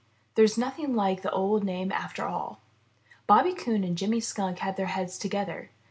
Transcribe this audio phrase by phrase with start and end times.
[0.33, 2.59] THERE'S NOTHING LIKE THE OLD NAME AFTER ALL
[3.27, 5.69] Bobby Coon and Jimmy Skunk had their heads together.